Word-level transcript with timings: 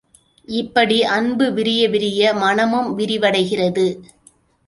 இப்படி 0.47 1.03
அன்பு 1.03 1.53
விரிய 1.53 1.89
விரிய, 1.89 2.33
மனமும் 2.33 2.97
விரிவடைகிறது. 2.99 3.85